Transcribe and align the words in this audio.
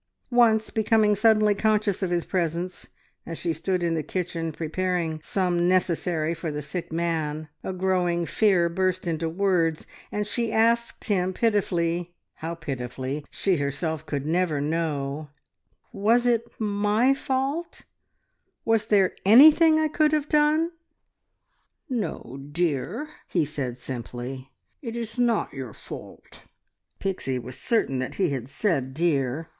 Once, 0.31 0.71
becoming 0.71 1.13
suddenly 1.13 1.53
conscious 1.53 2.01
of 2.01 2.09
his 2.09 2.25
presence, 2.25 2.87
as 3.23 3.37
she 3.37 3.53
stood 3.53 3.83
in 3.83 3.93
the 3.93 4.01
kitchen 4.01 4.51
preparing 4.51 5.21
some 5.23 5.67
necessary 5.67 6.33
for 6.33 6.49
the 6.49 6.59
sick 6.63 6.91
man, 6.91 7.47
a 7.63 7.71
growing 7.71 8.25
fear 8.25 8.67
burst 8.67 9.05
into 9.05 9.29
words, 9.29 9.85
and 10.11 10.25
she 10.25 10.51
asked 10.51 11.03
him 11.03 11.31
pitifully 11.33 12.15
how 12.37 12.55
pitifully 12.55 13.23
she 13.29 13.57
herself 13.57 14.03
could 14.07 14.25
never 14.25 14.59
know 14.59 15.29
"Was 15.93 16.25
it 16.25 16.47
my 16.57 17.13
fault? 17.13 17.83
Was 18.65 18.87
there 18.87 19.13
anything 19.23 19.77
I 19.79 19.87
could 19.87 20.13
have 20.13 20.27
done?" 20.27 20.71
"No, 21.91 22.39
dear," 22.51 23.07
he 23.27 23.45
said 23.45 23.77
simply. 23.77 24.49
"It 24.81 24.95
is 24.97 25.19
not 25.19 25.53
your 25.53 25.73
fault." 25.73 26.41
Pixie 26.97 27.37
was 27.37 27.55
certain 27.55 27.99
that 27.99 28.15
he 28.15 28.29
had 28.31 28.49
said 28.49 28.95
"dear." 28.95 29.49